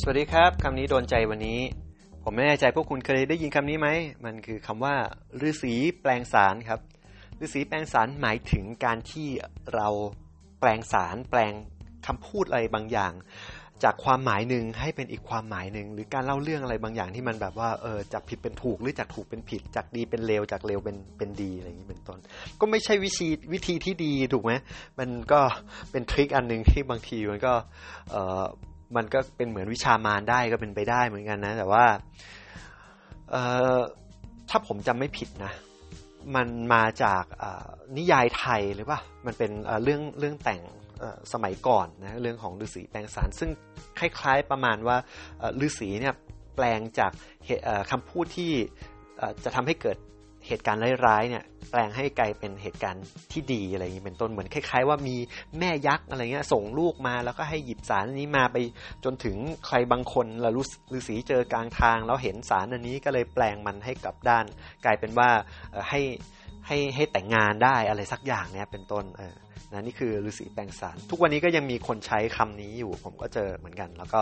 [0.00, 1.60] สวัสดีครับคำนี้โดนใจวันนี้
[2.22, 3.88] ผมไม่แน่ใจพวกคุณเคยได้ยินคำนี้ไหม
[4.24, 4.94] มันคือคำว่า
[5.48, 6.80] ฤาษีแปลงสารครับ
[7.44, 9.28] ฤาษีแปลงสารหมายถึงการที่
[9.74, 9.88] เรา
[10.60, 11.52] แปลงสารแปลง
[12.06, 13.12] คำพูดอะไรบางอย่าง
[13.84, 22.18] จากความหมายหนึ่งให้เป็นอีกความหมายหนึ่งหรือการเล่าเรื่องอะไรบางอย่างที่มันแบบว่าเออจากผิดเป็นถูกหรือจากถูกเป็นผิด จากดีเป็นเลวจากเลวเป็นเป็นดีอะไรอย่างนี้เป็นต้น
[22.60, 24.52] ก็ไม่ใช่วิธีวิธีที่ดีถูกไหม
[24.98, 25.40] มันก็
[25.90, 27.52] เป็นทริคอันหนึ่งที่บางทีมันก็
[28.10, 28.44] เออ
[28.96, 31.84] มันก็เป็นเหมือนวิชามารได้ก็เป็นไปได้เหมือนกันนะ แต่ว่า
[33.30, 33.36] เอ
[33.76, 33.78] อ
[34.50, 35.52] ถ้าผมจำไม่ผิดนะ
[36.34, 37.24] มันมาจาก
[37.96, 39.50] นิยายไทยหรือเปล่ามันเป็น
[39.84, 40.62] เรื่องเรื่องแต่ง
[41.32, 43.50] สมัยก่อนนะเรื่องของฤาษีแปลงสารซึ่ง
[43.98, 44.96] คล้าย ๆประมาณว่า
[45.66, 46.14] ฤาษีเนี่ย
[46.56, 47.12] แปลงจาก
[47.90, 48.52] คำพูดที่
[49.44, 49.96] จะทำให้เกิด
[50.46, 55.16] เหตุการณ์ร้ายๆเนี่ยแปลงให้กลายเป็นเหตุการณ์ที่ดีอะไรอย่างนี้เป็นต้นเหมือนคล้ายๆ ว่ามี
[55.58, 58.56] แม่ยักษ์อะไรเงี้ยส่งลูกมาแล้วก็ให้หยิบสารนี้มาไป
[59.04, 59.36] จนถึง
[59.66, 60.52] ใครบางคนแล้ว
[60.98, 64.44] ฤษีเจอกลางทาง แล้วเห็นสารอันนี้ก็เลยแปลงมันให้กับด้าน
[64.84, 65.30] กลายเป็นว่า
[65.90, 66.00] ให้
[66.66, 69.34] ให้ให้แต่งงานได้อะไรสักอย่างเนี่ยเป็นต้นเออ
[69.72, 74.20] นะนี่คือฤาษีแปลงสาร ทุกวันนี้ก็ยังมีคนใช้คำนี้อยู่ ผมก็เจอเหมือนกัน แล้วก็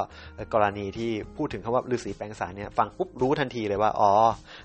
[0.54, 4.12] กรณีที่พูดถึงคำว่าฤาษีแปลงสารเนี่ยฟังปุ๊บรู้ทันทีเลยว่าอ๋อ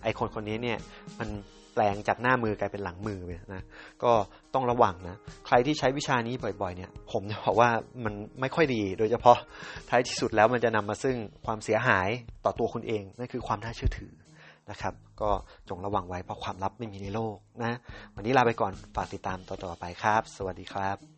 [0.03, 0.77] ไอคนคนนี้เนี่ย
[1.19, 1.29] มัน
[1.73, 3.63] แปลงจากหน้ามือกลายเป็นหลังมือไปนะ
[4.03, 4.11] ก็
[4.53, 5.15] ต้องระวังนะ
[5.47, 7.69] ใครที่ใช้วิชานี้บ่อย ๆ เนี่ย ผมจะบอกว่า
[8.03, 9.37] มันไม่ค่อยดี โดยเฉพาะ
[9.89, 12.09] ท้ายที่สุดแล้วมันจะนำมาซึ่งความเสียหาย
[12.45, 14.11] ต่อตัวคุณเอง นั่นคือความน่าเชื่อถือ
[14.71, 15.29] นะครับ ก็
[15.69, 17.77] จงระวังไว้เพราะความลับไม่มีในโลกนะ
[18.15, 21.16] วันนี้ลาไปก่อนฝากติดตามต่อๆไปครับ สวัสดีครับ